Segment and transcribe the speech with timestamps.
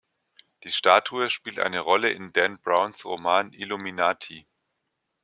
[0.63, 4.47] Die Statue spielt eine Rolle in Dan Browns Roman Illuminati.